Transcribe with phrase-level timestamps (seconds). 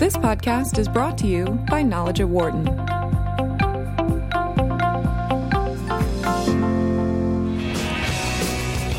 [0.00, 2.64] This podcast is brought to you by Knowledge at Wharton.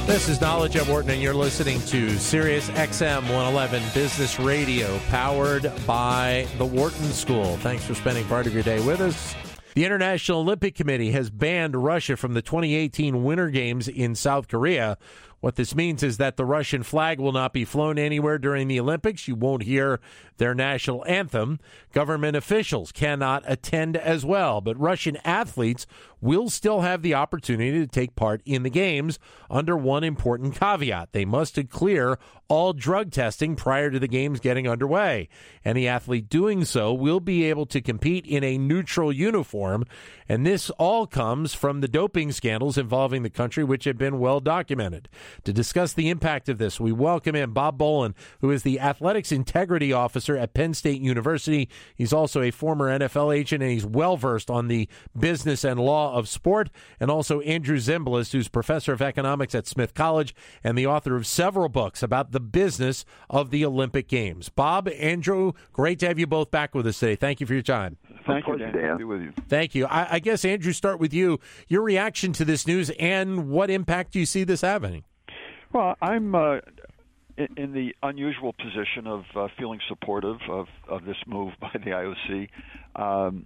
[0.05, 5.73] This is Knowledge at Wharton, and you're listening to Sirius XM 111 Business Radio, powered
[5.87, 7.57] by the Wharton School.
[7.57, 9.33] Thanks for spending part of your day with us.
[9.73, 14.99] The International Olympic Committee has banned Russia from the 2018 Winter Games in South Korea.
[15.41, 18.79] What this means is that the Russian flag will not be flown anywhere during the
[18.79, 19.27] Olympics.
[19.27, 19.99] You won't hear
[20.37, 21.59] their national anthem.
[21.91, 25.87] Government officials cannot attend as well, but Russian athletes
[26.21, 29.17] will still have the opportunity to take part in the games
[29.49, 31.11] under one important caveat.
[31.11, 35.27] They must clear all drug testing prior to the games getting underway.
[35.65, 39.85] Any athlete doing so will be able to compete in a neutral uniform,
[40.29, 44.39] and this all comes from the doping scandals involving the country, which have been well
[44.39, 45.09] documented.
[45.43, 49.31] To discuss the impact of this, we welcome in Bob Boland, who is the Athletics
[49.31, 51.69] Integrity Officer at Penn State University.
[51.95, 54.87] He's also a former NFL agent, and he's well versed on the
[55.17, 56.69] business and law of sport.
[56.99, 61.25] And also Andrew Zimbalist, who's professor of economics at Smith College and the author of
[61.25, 64.49] several books about the business of the Olympic Games.
[64.49, 67.15] Bob, Andrew, great to have you both back with us today.
[67.15, 67.97] Thank you for your time.
[68.25, 68.73] Thank you, Dan.
[68.73, 69.07] Dan.
[69.07, 69.33] With you.
[69.47, 69.85] Thank you.
[69.85, 71.39] I, I guess Andrew, start with you.
[71.67, 75.03] Your reaction to this news and what impact do you see this having?
[75.73, 76.59] Well, I'm uh,
[77.37, 82.49] in the unusual position of uh, feeling supportive of, of this move by the IOC.
[82.95, 83.45] Um,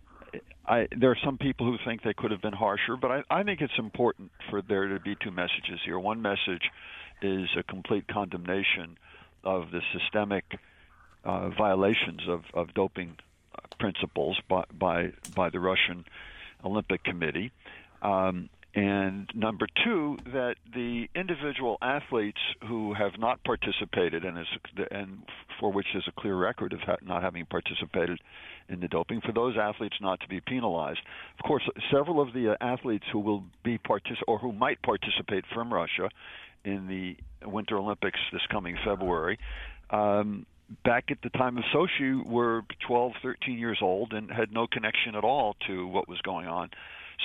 [0.68, 3.44] I, there are some people who think they could have been harsher, but I, I
[3.44, 6.00] think it's important for there to be two messages here.
[6.00, 6.72] One message
[7.22, 8.98] is a complete condemnation
[9.44, 10.58] of the systemic
[11.24, 13.18] uh, violations of, of doping
[13.80, 16.06] principles by, by by the Russian
[16.64, 17.52] Olympic Committee,
[18.02, 24.48] um, and number two, that the individual athletes who have not participated and, is,
[24.92, 25.20] and
[25.62, 28.20] for which there's a clear record of not having participated
[28.68, 31.00] in the doping, for those athletes not to be penalized.
[31.40, 35.46] Of course, several of the uh, athletes who will be partic- or who might participate
[35.54, 36.10] from Russia
[36.66, 37.16] in the
[37.48, 39.40] Winter Olympics this coming February.
[39.90, 40.46] Um,
[40.84, 45.16] back at the time of Sochi were 12, 13 years old and had no connection
[45.16, 46.72] at all to what was going on.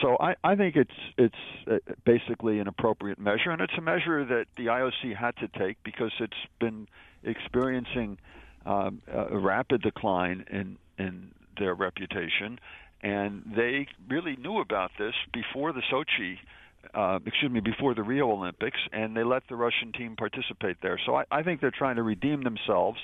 [0.01, 1.35] So I, I think it's it's
[1.71, 5.83] uh, basically an appropriate measure, and it's a measure that the IOC had to take
[5.85, 6.87] because it's been
[7.23, 8.19] experiencing
[8.67, 12.59] um, a rapid decline in in their reputation,
[13.03, 16.39] and they really knew about this before the Sochi.
[16.95, 20.99] Uh, excuse me, before the Rio Olympics, and they let the Russian team participate there.
[21.05, 22.99] So I, I think they're trying to redeem themselves,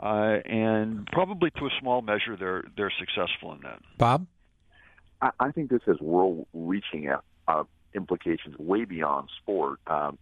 [0.00, 3.80] uh, and probably to a small measure, they're they're successful in that.
[3.96, 4.26] Bob.
[5.22, 7.10] I, I think this has world-reaching
[7.48, 9.78] uh, implications way beyond sport.
[9.86, 10.18] Um,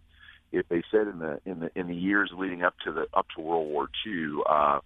[0.51, 3.25] if they said in the in the in the years leading up to the up
[3.35, 4.79] to World War II, uh,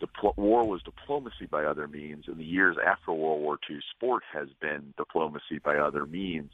[0.00, 2.24] dipl- war was diplomacy by other means.
[2.26, 6.50] In the years after World War II, sport has been diplomacy by other means.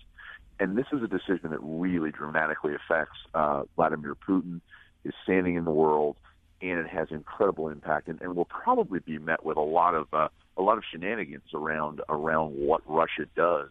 [0.58, 4.60] And this is a decision that really dramatically affects uh, Vladimir Putin,
[5.04, 6.16] his standing in the world,
[6.60, 10.06] and it has incredible impact, and, and will probably be met with a lot of
[10.12, 10.28] uh,
[10.60, 13.70] a lot of shenanigans around around what Russia does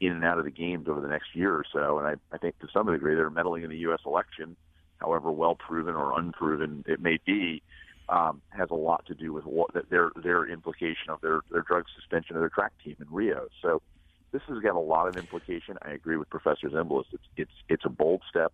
[0.00, 1.98] in and out of the games over the next year or so.
[1.98, 4.00] And I, I think to some degree they're meddling in the U.S.
[4.06, 4.54] election,
[4.98, 7.62] however well proven or unproven it may be,
[8.08, 11.84] um, has a lot to do with what their their implication of their their drug
[11.96, 13.48] suspension of their track team in Rio.
[13.62, 13.82] So
[14.30, 15.78] this has got a lot of implication.
[15.82, 17.06] I agree with Professor Zimbalist.
[17.12, 18.52] It's it's it's a bold step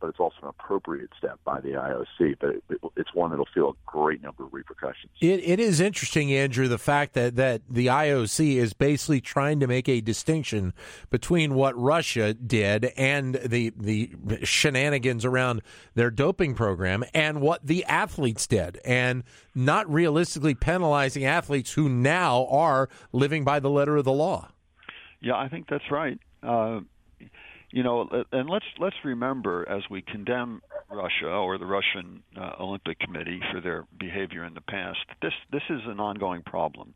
[0.00, 2.36] but it's also an appropriate step by the IOC.
[2.40, 5.12] But it, it's one that'll feel a great number of repercussions.
[5.20, 9.66] It, it is interesting, Andrew, the fact that, that the IOC is basically trying to
[9.66, 10.72] make a distinction
[11.10, 14.10] between what Russia did and the the
[14.44, 15.62] shenanigans around
[15.94, 19.24] their doping program and what the athletes did, and
[19.54, 24.48] not realistically penalizing athletes who now are living by the letter of the law.
[25.20, 26.18] Yeah, I think that's right.
[26.42, 26.80] Uh,
[27.76, 32.98] you know, and let's let's remember as we condemn Russia or the Russian uh, Olympic
[32.98, 36.94] Committee for their behavior in the past, this this is an ongoing problem.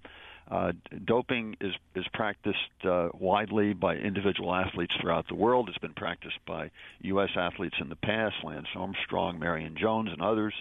[0.50, 0.72] Uh,
[1.04, 2.56] doping is is practiced
[2.88, 5.68] uh, widely by individual athletes throughout the world.
[5.68, 6.70] It's been practiced by
[7.02, 7.28] U.S.
[7.36, 10.54] athletes in the past, Lance Armstrong, Marion Jones, and others.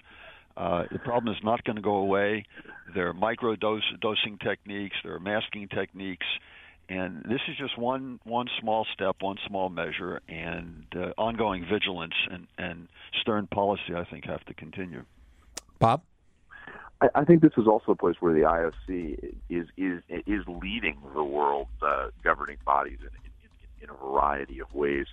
[0.58, 2.44] Uh, the problem is not going to go away.
[2.94, 4.98] There are micro dosing techniques.
[5.02, 6.28] There are masking techniques
[6.90, 12.16] and this is just one one small step, one small measure, and uh, ongoing vigilance
[12.32, 12.88] and, and
[13.22, 15.06] stern policy, I think, have to continue.
[15.78, 16.02] Bob,
[17.00, 20.98] I, I think this is also a place where the IOC is is is leading
[21.14, 25.06] the world uh, governing bodies in, in, in a variety of ways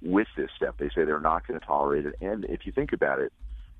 [0.00, 0.76] with this step.
[0.78, 3.32] They say they're not going to tolerate it, and if you think about it,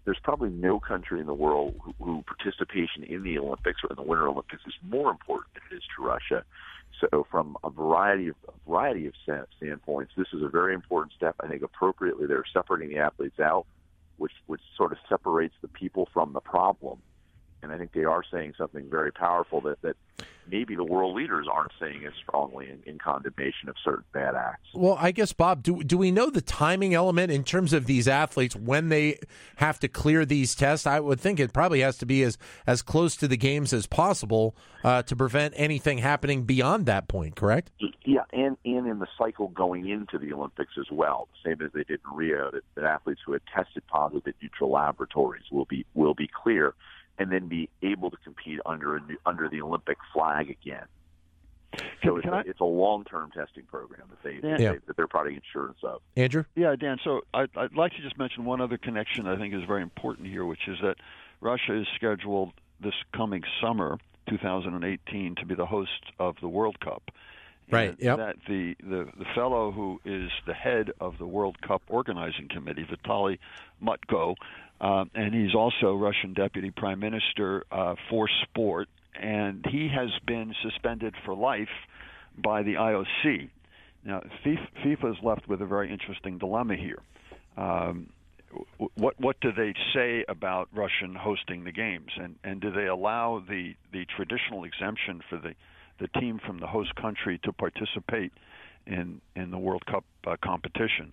[0.04, 3.96] there's probably no country in the world who, who participation in the Olympics or in
[3.96, 6.44] the Winter Olympics is more important than it is to Russia.
[7.00, 9.12] So, from a variety of a variety of
[9.58, 11.36] standpoints, this is a very important step.
[11.40, 13.66] I think appropriately they're separating the athletes out,
[14.16, 16.98] which which sort of separates the people from the problem
[17.62, 19.96] and I think they are saying something very powerful that, that
[20.50, 24.68] maybe the world leaders aren't saying as strongly in, in, condemnation of certain bad acts.
[24.74, 28.08] Well, I guess Bob, do do we know the timing element in terms of these
[28.08, 29.18] athletes when they
[29.56, 30.86] have to clear these tests?
[30.86, 33.86] I would think it probably has to be as as close to the games as
[33.86, 37.36] possible uh, to prevent anything happening beyond that point.
[37.36, 37.70] Correct?
[38.04, 41.84] Yeah, and and in the cycle going into the Olympics as well, same as they
[41.84, 45.84] did in Rio, that, that athletes who had tested positive at neutral laboratories will be
[45.94, 46.74] will be clear
[47.18, 50.86] and then be able to compete under a new, under the Olympic flag again.
[52.04, 54.56] So it's, a, it's a long-term testing program that they, yeah.
[54.56, 56.00] they that they're providing insurance of.
[56.16, 56.98] Andrew, yeah, Dan.
[57.04, 60.28] So I'd, I'd like to just mention one other connection I think is very important
[60.28, 60.96] here, which is that
[61.40, 63.98] Russia is scheduled this coming summer,
[64.28, 67.10] 2018, to be the host of the World Cup.
[67.70, 67.96] Right.
[67.98, 68.16] Yeah.
[68.16, 72.86] That the, the the fellow who is the head of the World Cup organizing committee,
[72.88, 73.38] Vitaly
[73.82, 74.36] Mutko,
[74.80, 78.88] uh, and he's also Russian deputy prime minister uh, for sport,
[79.20, 81.68] and he has been suspended for life
[82.36, 83.48] by the IOC.
[84.04, 87.02] Now, FIFA is left with a very interesting dilemma here.
[87.56, 88.10] Um,
[88.94, 93.42] what what do they say about Russian hosting the games, and and do they allow
[93.46, 95.54] the the traditional exemption for the
[95.98, 98.32] the team from the host country to participate
[98.86, 101.12] in in the World Cup uh, competition?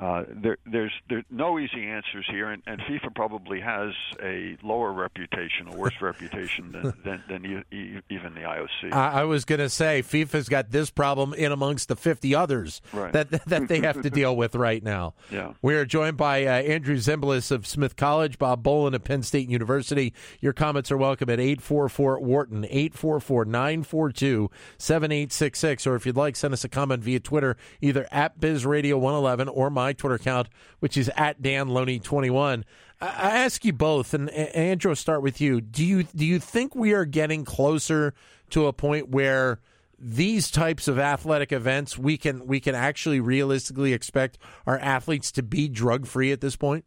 [0.00, 3.92] Uh, there, there's there no easy answers here, and, and, FIFA probably has
[4.22, 7.64] a lower reputation, a worse reputation than, than, than you,
[8.08, 8.92] even the IOC.
[8.92, 12.80] I, I was going to say FIFA's got this problem in amongst the 50 others
[12.92, 13.12] right.
[13.12, 15.14] that that they have to deal with right now.
[15.30, 15.52] Yeah.
[15.60, 19.48] We are joined by uh, Andrew Zimbalist of Smith College, Bob Boland of Penn State
[19.48, 20.14] University.
[20.40, 25.86] Your comments are welcome at 844 Wharton, 844 942 7866.
[25.86, 29.87] Or if you'd like, send us a comment via Twitter, either at BizRadio111 or my
[29.88, 30.48] my Twitter account,
[30.80, 32.64] which is at Dan Loney 21.
[33.00, 35.60] I ask you both, and Andrew, I'll start with you.
[35.60, 38.12] Do you do you think we are getting closer
[38.50, 39.60] to a point where
[39.98, 44.36] these types of athletic events we can we can actually realistically expect
[44.66, 46.84] our athletes to be drug free at this point?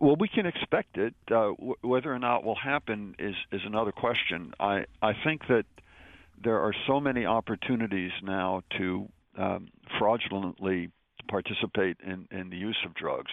[0.00, 1.14] well, we can expect it.
[1.30, 4.54] Uh, w- whether or not it will happen is is another question.
[4.58, 5.66] I I think that
[6.42, 9.08] there are so many opportunities now to
[9.38, 9.68] um,
[9.98, 10.90] fraudulently
[11.28, 13.30] participate in, in the use of drugs.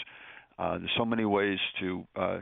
[0.58, 2.40] Uh, there's so many ways to uh,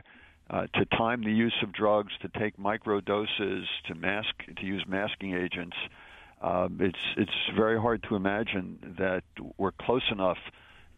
[0.50, 4.82] uh, to time the use of drugs, to take micro doses, to mask, to use
[4.88, 5.76] masking agents.
[6.40, 9.24] Um, it's it's very hard to imagine that
[9.58, 10.38] we're close enough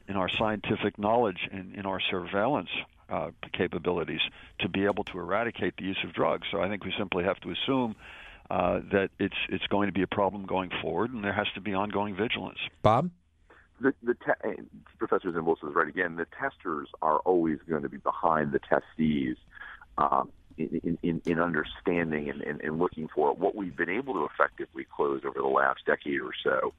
[0.08, 2.68] in our scientific knowledge and in our surveillance
[3.08, 4.20] uh, capabilities
[4.60, 6.46] to be able to eradicate the use of drugs.
[6.50, 7.96] So I think we simply have to assume
[8.50, 11.60] uh, that it's it's going to be a problem going forward, and there has to
[11.60, 12.58] be ongoing vigilance.
[12.82, 13.10] Bob
[13.80, 14.62] the, the te-
[14.98, 16.16] Professor Zimbalist is right again.
[16.16, 19.36] The testers are always going to be behind the testees
[19.98, 23.38] um, in, in, in, understanding and, and, and looking for it.
[23.38, 26.74] What we've been able to effectively close over the last decade or so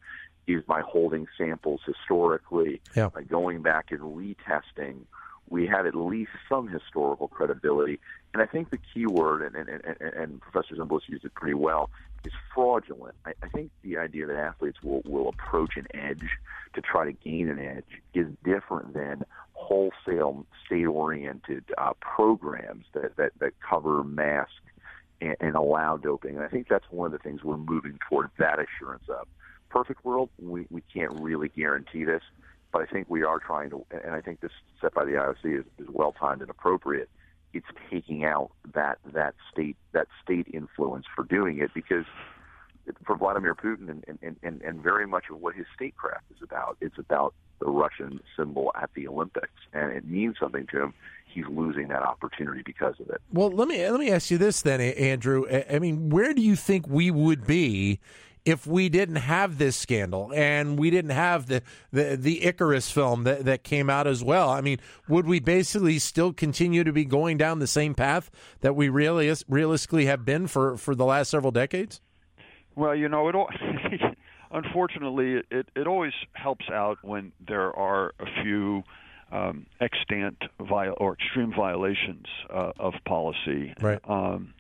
[0.48, 3.10] is by holding samples historically, yeah.
[3.10, 5.02] by going back and retesting.
[5.50, 8.00] We have at least some historical credibility.
[8.34, 11.56] And I think the key word, and, and, and, and Professor Zimbalist used it pretty
[11.56, 11.90] well,
[12.26, 13.16] is fraudulent.
[13.26, 16.28] I, I think the idea that athletes will, will approach an edge
[16.74, 19.24] to try to gain an edge is different than
[19.54, 24.52] wholesale state-oriented uh, programs that, that, that cover mask
[25.22, 26.36] and, and allow doping.
[26.36, 29.28] And I think that's one of the things we're moving toward that assurance of.
[29.70, 32.24] Perfect world, we, we can't really guarantee this,
[32.74, 34.52] but I think we are trying to, and I think this
[34.82, 37.10] set by the IOC is, is well timed and appropriate
[37.54, 42.06] it's taking out that that state that state influence for doing it because
[43.06, 46.78] for Vladimir Putin and, and, and, and very much of what his statecraft is about.
[46.82, 50.94] It's about the Russian symbol at the Olympics, and it means something to him.
[51.26, 53.22] He's losing that opportunity because of it.
[53.32, 55.46] Well, let me let me ask you this then, Andrew.
[55.70, 58.00] I mean, where do you think we would be
[58.46, 63.24] if we didn't have this scandal and we didn't have the, the, the Icarus film
[63.24, 67.06] that, that came out as well, I mean, would we basically still continue to be
[67.06, 68.32] going down the same path
[68.62, 72.02] that we really realistically have been for, for the last several decades?
[72.76, 73.50] Well, you know, it all,
[74.52, 78.84] unfortunately it, it always helps out when there are a few
[79.32, 83.74] um, extant viol- or extreme violations uh, of policy.
[83.80, 84.00] Right.
[84.04, 84.54] Um,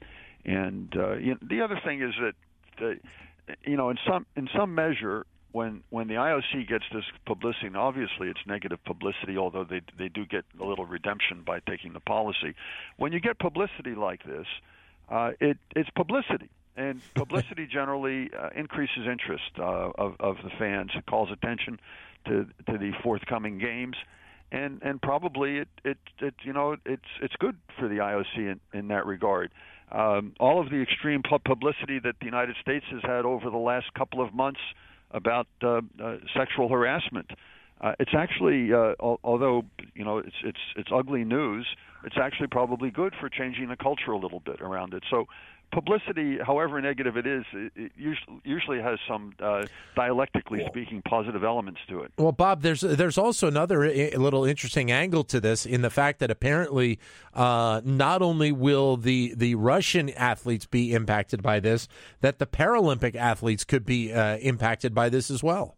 [0.45, 2.33] and uh, you know, the other thing is that
[2.79, 2.99] the,
[3.65, 7.77] you know, in some in some measure, when when the IOC gets this publicity, and
[7.77, 11.99] obviously it's negative publicity, although they they do get a little redemption by taking the
[11.99, 12.55] policy.
[12.97, 14.47] When you get publicity like this,
[15.09, 20.91] uh, it it's publicity, and publicity generally uh, increases interest uh, of of the fans.
[20.95, 21.79] It calls attention
[22.25, 23.97] to to the forthcoming games,
[24.51, 28.59] and and probably it it, it you know it's it's good for the IOC in,
[28.73, 29.51] in that regard.
[29.91, 33.93] Um, all of the extreme publicity that the United States has had over the last
[33.93, 34.61] couple of months
[35.11, 37.31] about uh, uh, sexual harassment.
[37.81, 39.63] Uh, it's actually, uh, al- although
[39.95, 41.65] you know it's it's it's ugly news,
[42.05, 45.03] it's actually probably good for changing the culture a little bit around it.
[45.09, 45.25] So
[45.71, 47.91] publicity, however negative it is, it
[48.43, 52.11] usually has some uh, dialectically speaking positive elements to it.
[52.17, 53.87] Well, Bob, there's there's also another
[54.17, 56.99] little interesting angle to this in the fact that apparently
[57.33, 61.87] uh, not only will the the Russian athletes be impacted by this,
[62.21, 65.77] that the Paralympic athletes could be uh, impacted by this as well.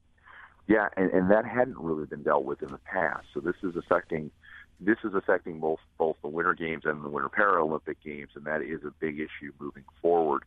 [0.67, 3.25] Yeah, and, and that hadn't really been dealt with in the past.
[3.33, 4.31] So this is affecting
[4.79, 8.61] this is affecting both both the Winter Games and the Winter Paralympic Games, and that
[8.61, 10.43] is a big issue moving forward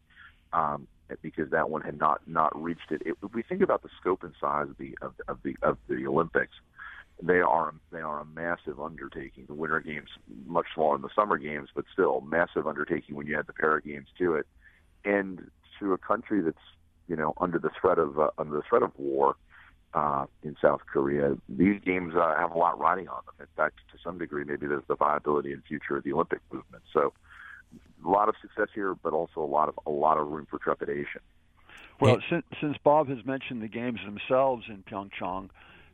[0.52, 0.86] um,
[1.22, 3.02] because that one had not not reached it.
[3.04, 6.06] If we think about the scope and size of the of, of the of the
[6.06, 6.54] Olympics,
[7.22, 9.46] they are they are a massive undertaking.
[9.46, 10.08] The Winter Games
[10.46, 13.80] much smaller than the Summer Games, but still massive undertaking when you add the Para
[13.80, 14.46] Games to it,
[15.04, 16.56] and to a country that's
[17.08, 19.36] you know under the threat of uh, under the threat of war
[20.42, 21.36] in South Korea.
[21.48, 23.34] These games uh, have a lot riding on them.
[23.40, 26.82] In fact, to some degree, maybe there's the viability and future of the Olympic movement.
[26.92, 27.12] So,
[28.04, 30.58] a lot of success here, but also a lot of a lot of room for
[30.58, 31.20] trepidation.
[32.00, 35.48] Well, since, since Bob has mentioned the games themselves in Pyeongchang,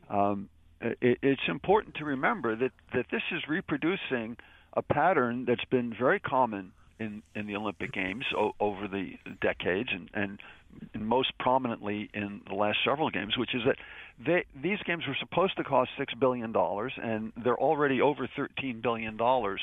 [0.09, 0.49] um,
[0.81, 4.37] it, it's important to remember that that this is reproducing
[4.73, 9.89] a pattern that's been very common in in the Olympic Games o- over the decades,
[9.91, 10.39] and and
[10.95, 13.77] most prominently in the last several games, which is that
[14.23, 18.81] they, these games were supposed to cost six billion dollars, and they're already over thirteen
[18.81, 19.61] billion dollars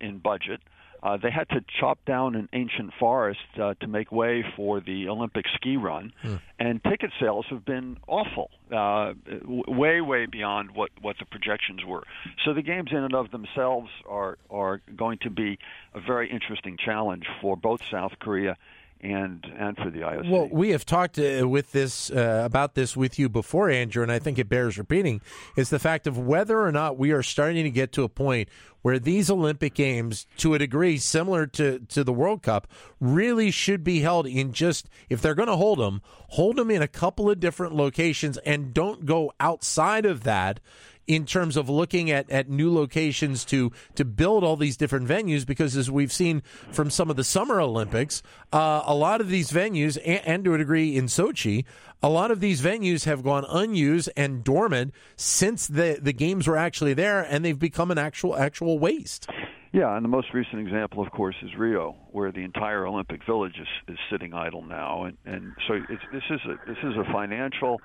[0.00, 0.60] in budget.
[0.60, 0.77] Uh,
[1.22, 5.46] they had to chop down an ancient forest uh, to make way for the Olympic
[5.54, 6.36] ski run, hmm.
[6.58, 9.12] and ticket sales have been awful, uh,
[9.46, 12.04] way, way beyond what, what the projections were.
[12.44, 15.58] So the games in and of themselves are are going to be
[15.94, 18.56] a very interesting challenge for both South Korea
[19.00, 20.30] and and for the IOC.
[20.30, 24.10] Well, we have talked uh, with this uh, about this with you before, Andrew, and
[24.10, 25.20] I think it bears repeating.
[25.56, 28.48] Is the fact of whether or not we are starting to get to a point
[28.82, 32.66] where these Olympic Games, to a degree similar to to the World Cup,
[33.00, 36.82] really should be held in just if they're going to hold them, hold them in
[36.82, 40.60] a couple of different locations, and don't go outside of that
[41.08, 45.44] in terms of looking at, at new locations to to build all these different venues
[45.44, 48.22] because as we've seen from some of the summer Olympics,
[48.52, 51.64] uh, a lot of these venues and, and to a degree in Sochi,
[52.02, 56.56] a lot of these venues have gone unused and dormant since the the games were
[56.56, 59.28] actually there and they've become an actual actual waste.
[59.72, 63.56] Yeah, and the most recent example, of course, is Rio, where the entire Olympic Village
[63.60, 65.78] is, is sitting idle now, and and so
[66.12, 67.80] this is a this is a financial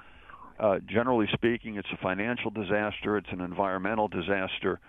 [0.64, 4.80] uh, generally speaking, it's a financial disaster, it's an environmental disaster,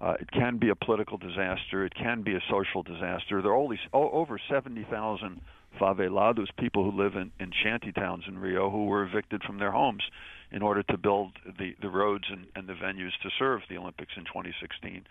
[0.00, 3.42] uh, it can be a political disaster, it can be a social disaster.
[3.42, 5.40] There are only over 70,000
[5.80, 9.72] favelados, people who live in, in shanty towns in Rio, who were evicted from their
[9.72, 10.04] homes
[10.52, 14.12] in order to build the, the roads and, and the venues to serve the Olympics
[14.16, 15.04] in 2016.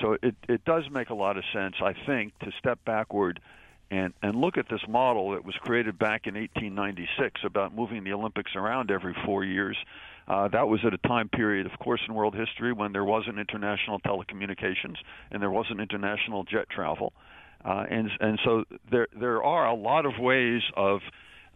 [0.00, 3.38] So it, it does make a lot of sense, I think, to step backward
[3.90, 8.12] and and look at this model that was created back in 1896 about moving the
[8.12, 9.76] Olympics around every four years.
[10.28, 13.38] Uh, that was at a time period, of course, in world history when there wasn't
[13.38, 14.96] international telecommunications
[15.32, 17.12] and there wasn't international jet travel,
[17.64, 21.00] uh, and and so there there are a lot of ways of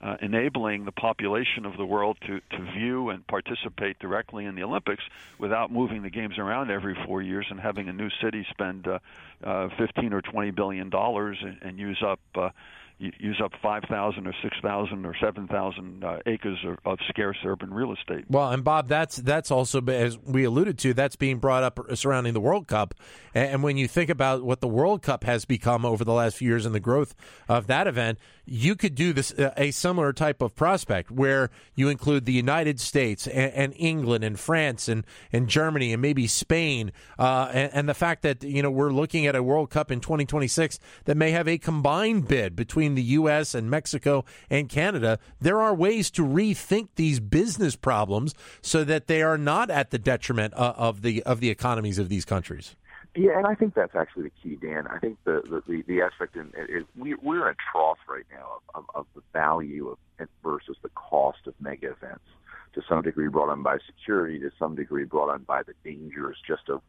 [0.05, 4.63] uh, enabling the population of the world to, to view and participate directly in the
[4.63, 5.03] Olympics
[5.39, 8.99] without moving the games around every four years and having a new city spend uh,
[9.43, 12.51] uh, 15 or 20 billion dollars and, and use up uh,
[12.99, 18.25] use up 5,000 or 6,000 or 7,000 uh, acres of, of, scarce urban real estate.
[18.29, 22.35] Well, and Bob, that's that's also as we alluded to, that's being brought up surrounding
[22.35, 22.95] the World Cup.
[23.35, 26.49] And when you think about what the World Cup has become over the last few
[26.49, 27.15] years and the growth
[27.49, 31.89] of that event, you could do this uh, a similar type of prospect where you
[31.89, 36.93] include the United States and, and England and France and, and Germany and maybe Spain,
[37.19, 40.01] uh, and, and the fact that you know we're looking at a World Cup in
[40.01, 43.55] 2026 that may have a combined bid between between the U.S.
[43.55, 49.23] and Mexico and Canada, there are ways to rethink these business problems so that they
[49.23, 52.77] are not at the detriment uh, of the of the economies of these countries.
[53.17, 54.87] Yeah, and I think that's actually the key, Dan.
[54.89, 58.27] I think the the, the, the aspect in is we, we're in a trough right
[58.31, 62.29] now of, of, of the value of versus the cost of mega events.
[62.75, 66.37] to some degree brought on by security, to some degree brought on by the dangers
[66.47, 66.83] just of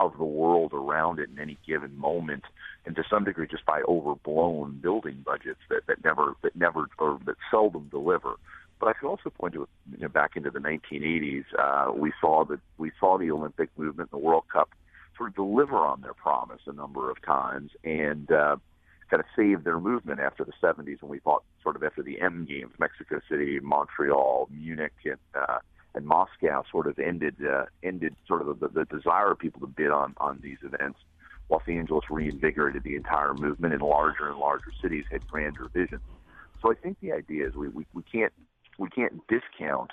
[0.00, 2.44] of the world around it in any given moment,
[2.86, 7.18] and to some degree just by overblown building budgets that, that never that never or
[7.26, 8.34] that seldom deliver.
[8.78, 11.44] But I could also point to you know, back into the 1980s.
[11.58, 14.70] Uh, we saw that we saw the Olympic movement, and the World Cup,
[15.16, 18.56] sort of deliver on their promise a number of times, and uh,
[19.10, 22.20] kind of save their movement after the 70s when we thought sort of after the
[22.20, 25.58] M games, Mexico City, Montreal, Munich, and uh,
[25.94, 29.66] and Moscow sort of ended uh, ended sort of the, the desire of people to
[29.66, 30.98] bid on on these events.
[31.48, 36.02] Los Angeles reinvigorated the entire movement, and larger and larger cities had grander visions.
[36.62, 38.32] So I think the idea is we, we, we can't
[38.78, 39.90] we can't discount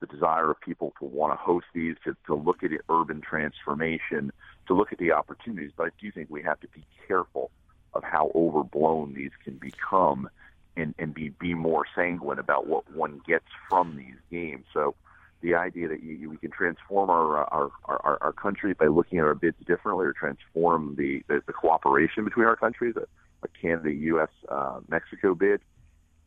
[0.00, 4.32] the desire of people to want to host these, to, to look at urban transformation,
[4.66, 5.70] to look at the opportunities.
[5.76, 7.50] But I do think we have to be careful
[7.94, 10.28] of how overblown these can become
[10.76, 14.64] and, and be, be more sanguine about what one gets from these games.
[14.72, 14.94] So
[15.42, 19.24] the idea that you, we can transform our, our, our, our country by looking at
[19.24, 23.06] our bids differently or transform the, the, the cooperation between our countries, a,
[23.44, 25.60] a Canada, U.S., uh, Mexico bid,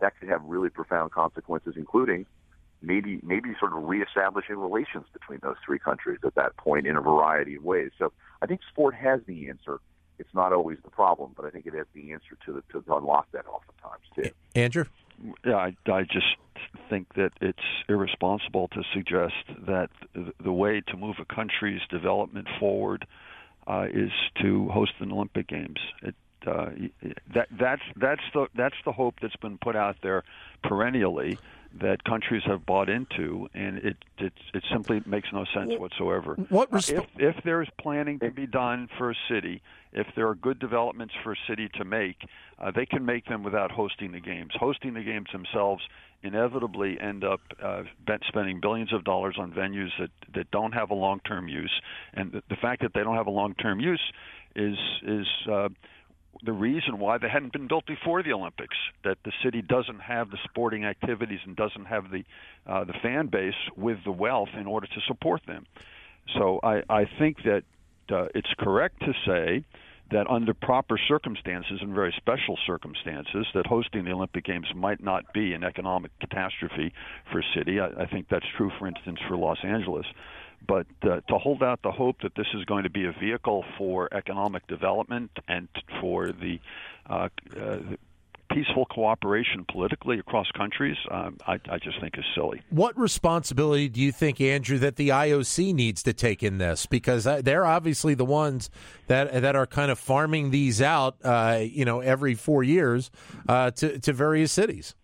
[0.01, 2.25] that could have really profound consequences, including
[2.81, 7.01] maybe maybe sort of reestablishing relations between those three countries at that point in a
[7.01, 7.91] variety of ways.
[7.97, 9.79] So I think sport has the answer.
[10.19, 12.95] It's not always the problem, but I think it has the answer to the, to
[12.95, 14.29] unlock that oftentimes too.
[14.53, 14.85] Andrew,
[15.45, 16.35] I, I just
[16.89, 19.33] think that it's irresponsible to suggest
[19.67, 19.89] that
[20.43, 23.07] the way to move a country's development forward
[23.67, 25.79] uh, is to host an Olympic Games.
[26.01, 26.69] It, uh,
[27.33, 30.23] that that's that's the that's the hope that's been put out there
[30.63, 31.39] perennially
[31.81, 36.35] that countries have bought into, and it it, it simply makes no sense whatsoever.
[36.49, 40.07] What resp- uh, if if there is planning to be done for a city, if
[40.15, 42.17] there are good developments for a city to make,
[42.59, 44.51] uh, they can make them without hosting the games.
[44.55, 45.83] Hosting the games themselves
[46.23, 47.83] inevitably end up uh,
[48.27, 51.81] spending billions of dollars on venues that that don't have a long-term use,
[52.13, 54.01] and the, the fact that they don't have a long-term use
[54.55, 55.69] is is uh,
[56.43, 58.75] the reason why they hadn't been built before the Olympics.
[59.03, 62.23] That the city doesn't have the sporting activities and doesn't have the
[62.67, 65.65] uh, the fan base with the wealth in order to support them.
[66.37, 67.63] So I, I think that
[68.11, 69.63] uh, it's correct to say
[70.11, 75.33] that under proper circumstances and very special circumstances, that hosting the Olympic Games might not
[75.33, 76.93] be an economic catastrophe
[77.31, 77.79] for a city.
[77.79, 80.05] I, I think that's true, for instance, for Los Angeles.
[80.67, 83.63] But uh, to hold out the hope that this is going to be a vehicle
[83.77, 85.67] for economic development and
[86.01, 86.59] for the
[87.09, 87.77] uh, uh,
[88.51, 92.61] peaceful cooperation politically across countries, um, I, I, just think is silly.
[92.69, 96.85] What responsibility do you think, Andrew, that the IOC needs to take in this?
[96.85, 98.69] Because they're obviously the ones
[99.07, 103.11] that that are kind of farming these out, uh, you know, every four years
[103.49, 104.95] uh, to to various cities.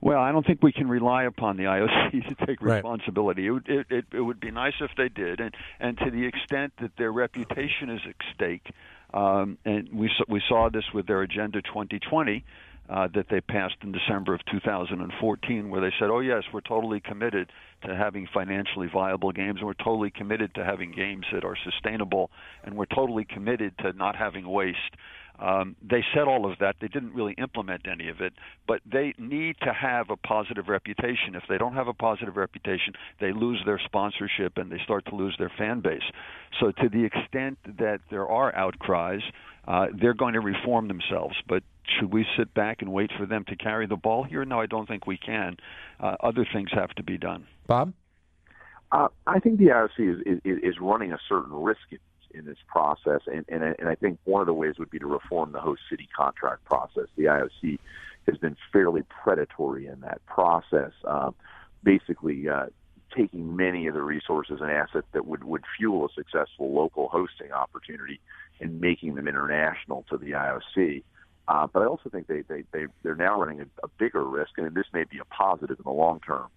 [0.00, 3.50] Well, I don't think we can rely upon the IOC to take responsibility.
[3.50, 3.62] Right.
[3.66, 6.92] It, it, it, would be nice if they did, and and to the extent that
[6.96, 8.66] their reputation is at stake,
[9.12, 12.44] um, and we we saw this with their Agenda 2020.
[12.90, 17.00] Uh, that they passed in December of 2014, where they said, "Oh yes, we're totally
[17.00, 17.52] committed
[17.84, 22.30] to having financially viable games, and we're totally committed to having games that are sustainable,
[22.64, 24.96] and we're totally committed to not having waste."
[25.38, 26.76] Um, they said all of that.
[26.80, 28.32] They didn't really implement any of it,
[28.66, 31.34] but they need to have a positive reputation.
[31.34, 35.14] If they don't have a positive reputation, they lose their sponsorship and they start to
[35.14, 36.02] lose their fan base.
[36.60, 39.22] So, to the extent that there are outcries,
[39.66, 41.36] uh, they're going to reform themselves.
[41.46, 41.62] But
[41.98, 44.44] should we sit back and wait for them to carry the ball here?
[44.44, 45.56] No, I don't think we can.
[46.00, 47.46] Uh, other things have to be done.
[47.66, 47.92] Bob?
[48.90, 51.80] Uh, I think the IOC is, is, is running a certain risk
[52.32, 53.20] in this process.
[53.26, 55.82] And, and, and I think one of the ways would be to reform the host
[55.90, 57.06] city contract process.
[57.16, 57.78] The IOC
[58.26, 61.34] has been fairly predatory in that process, um,
[61.82, 62.66] basically uh,
[63.16, 67.52] taking many of the resources and assets that would, would fuel a successful local hosting
[67.52, 68.20] opportunity
[68.60, 71.02] and making them international to the IOC.
[71.46, 74.50] Uh, but I also think they, they, they, they're now running a, a bigger risk,
[74.58, 76.48] and this may be a positive in the long term.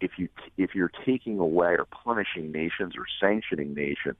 [0.00, 4.18] If you if you're taking away or punishing nations or sanctioning nations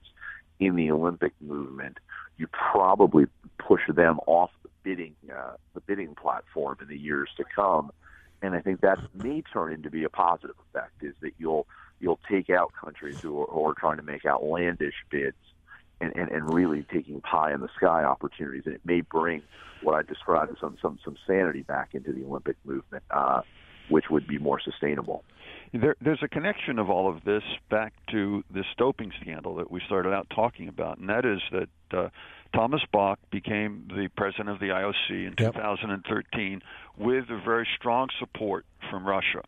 [0.61, 1.99] in the Olympic movement,
[2.37, 3.27] you probably
[3.59, 7.90] push them off the bidding uh, the bidding platform in the years to come.
[8.40, 11.66] And I think that may turn into be a positive effect is that you'll
[12.01, 15.37] you'll take out countries who are, who are trying to make outlandish bids
[16.01, 19.42] and, and, and really taking pie in the sky opportunities, and it may bring
[19.83, 23.42] what I described as some some some sanity back into the Olympic movement, uh,
[23.88, 25.25] which would be more sustainable.
[25.72, 29.81] There, there's a connection of all of this back to this doping scandal that we
[29.87, 32.09] started out talking about, and that is that uh,
[32.54, 35.54] Thomas Bach became the president of the IOC in yep.
[35.54, 36.62] 2013
[36.96, 39.42] with a very strong support from Russia.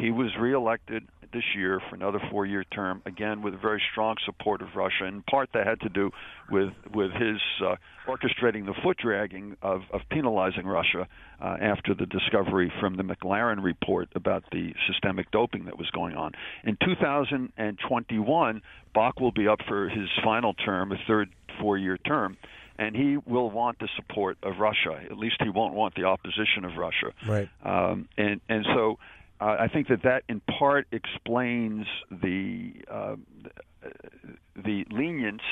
[0.00, 4.68] He was reelected this year for another four-year term, again with very strong support of
[4.74, 5.04] Russia.
[5.04, 6.10] In part, that had to do
[6.50, 7.76] with with his uh,
[8.08, 11.06] orchestrating the foot dragging of, of penalizing Russia
[11.40, 16.16] uh, after the discovery from the McLaren report about the systemic doping that was going
[16.16, 16.32] on.
[16.64, 22.36] In 2021, Bach will be up for his final term, a third four-year term
[22.78, 24.98] and he will want the support of Russia.
[25.04, 27.12] At least he won't want the opposition of Russia.
[27.28, 27.48] Right.
[27.62, 28.98] Um, and and so
[29.40, 33.16] uh, I think that that in part explains the uh,
[34.54, 35.42] the lenience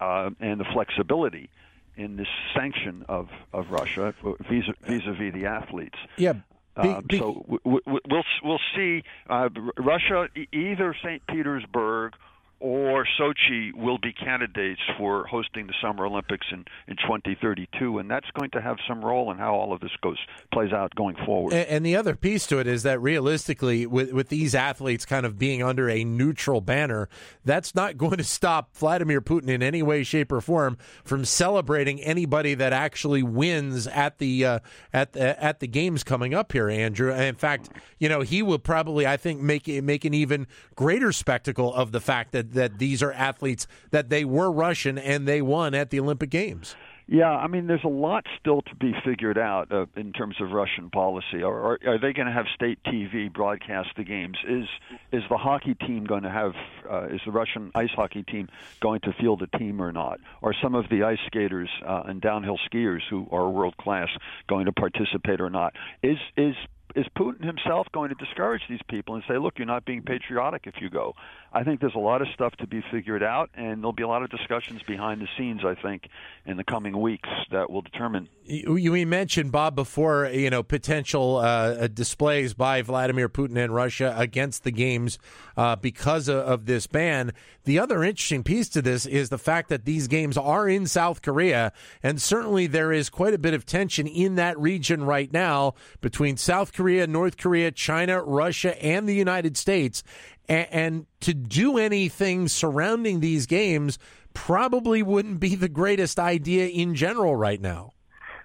[0.00, 1.48] uh, and the flexibility
[1.96, 4.14] in this sanction of of Russia
[4.48, 5.98] vis a vis the athletes.
[6.16, 6.34] Yeah.
[6.76, 11.26] Um, so we, we'll we'll see uh, Russia either St.
[11.26, 12.14] Petersburg
[12.60, 18.30] or Sochi will be candidates for hosting the Summer Olympics in, in 2032, and that's
[18.38, 20.18] going to have some role in how all of this goes
[20.52, 21.54] plays out going forward.
[21.54, 25.24] And, and the other piece to it is that realistically, with with these athletes kind
[25.24, 27.08] of being under a neutral banner,
[27.46, 32.00] that's not going to stop Vladimir Putin in any way, shape, or form from celebrating
[32.02, 34.58] anybody that actually wins at the uh,
[34.92, 37.10] at the, at the games coming up here, Andrew.
[37.10, 40.46] In fact, you know he will probably, I think, make make an even
[40.76, 45.26] greater spectacle of the fact that that these are athletes that they were Russian and
[45.26, 46.74] they won at the Olympic Games.
[47.12, 50.52] Yeah, I mean, there's a lot still to be figured out uh, in terms of
[50.52, 51.42] Russian policy.
[51.42, 54.38] Are, are, are they going to have state TV broadcast the games?
[54.48, 54.66] Is
[55.10, 56.52] is the hockey team going to have?
[56.88, 58.48] Uh, is the Russian ice hockey team
[58.80, 60.20] going to field a team or not?
[60.40, 64.08] Are some of the ice skaters uh, and downhill skiers who are world class
[64.48, 65.74] going to participate or not?
[66.04, 66.54] Is is
[66.94, 70.66] is Putin himself going to discourage these people and say, "Look, you're not being patriotic
[70.66, 71.14] if you go"?
[71.52, 74.08] I think there's a lot of stuff to be figured out, and there'll be a
[74.08, 75.64] lot of discussions behind the scenes.
[75.64, 76.08] I think
[76.46, 78.28] in the coming weeks that will determine.
[78.44, 84.14] You, you mentioned Bob before, you know, potential uh, displays by Vladimir Putin and Russia
[84.16, 85.18] against the games
[85.56, 87.32] uh, because of, of this ban.
[87.64, 91.22] The other interesting piece to this is the fact that these games are in South
[91.22, 91.72] Korea,
[92.02, 96.36] and certainly there is quite a bit of tension in that region right now between
[96.36, 100.02] South Korea, North Korea, China, Russia, and the United States.
[100.48, 103.98] And, to do anything surrounding these games
[104.34, 107.92] probably wouldn't be the greatest idea in general right now.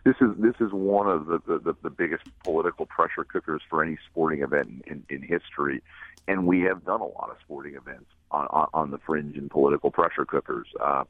[0.03, 3.97] This is this is one of the, the, the biggest political pressure cookers for any
[4.11, 5.81] sporting event in, in history,
[6.27, 9.49] and we have done a lot of sporting events on, on, on the fringe and
[9.49, 10.67] political pressure cookers.
[10.79, 11.05] Uh,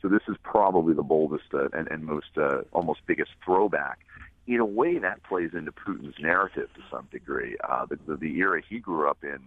[0.00, 3.98] so this is probably the boldest uh, and, and most uh, almost biggest throwback.
[4.46, 7.56] In a way, that plays into Putin's narrative to some degree.
[7.68, 9.40] Uh, the, the, the era he grew up in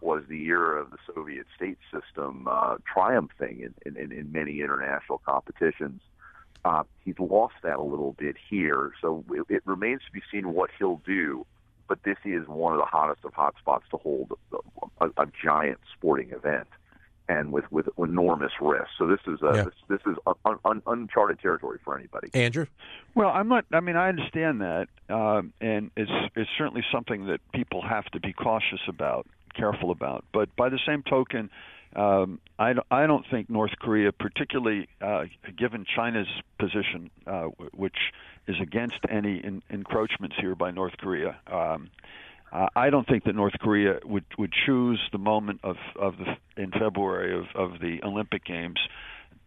[0.00, 5.18] was the era of the Soviet state system uh, triumphing in, in, in many international
[5.24, 6.00] competitions.
[6.64, 10.52] Uh, he's lost that a little bit here, so it, it remains to be seen
[10.52, 11.46] what he'll do.
[11.88, 15.26] But this is one of the hottest of hot spots to hold a, a, a
[15.42, 16.68] giant sporting event,
[17.30, 18.88] and with with enormous risk.
[18.98, 19.62] So this is a, yeah.
[19.64, 22.28] this, this is un, un, uncharted territory for anybody.
[22.34, 22.66] Andrew,
[23.14, 23.64] well, I'm not.
[23.72, 28.20] I mean, I understand that, um, and it's it's certainly something that people have to
[28.20, 30.24] be cautious about careful about.
[30.32, 31.50] But by the same token,
[31.96, 35.24] um, I, I don't think North Korea, particularly uh,
[35.56, 37.96] given China's position, uh, which
[38.46, 41.90] is against any in, encroachments here by North Korea, um,
[42.52, 46.70] I don't think that North Korea would would choose the moment of of the in
[46.72, 48.78] February of, of the Olympic Games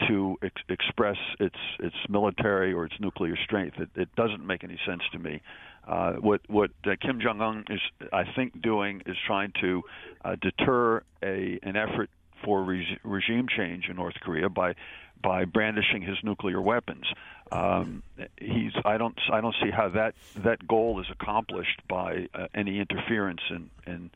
[0.08, 3.78] to ex- express its its military or its nuclear strength.
[3.80, 5.42] It, it doesn't make any sense to me.
[5.88, 9.84] Uh, what what uh, Kim Jong Un is, I think, doing is trying to
[10.24, 12.10] uh, deter a an effort
[12.44, 14.76] for re- regime change in North Korea by
[15.22, 17.06] by brandishing his nuclear weapons.
[17.52, 18.02] Um,
[18.38, 22.80] he's I don't I don't see how that that goal is accomplished by uh, any
[22.80, 24.10] interference in in